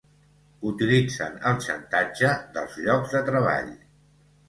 Utilitzen 0.69 1.37
el 1.51 1.61
xantatge 1.67 2.35
dels 2.59 2.83
llocs 2.89 3.19
de 3.19 3.25
treball. 3.33 3.73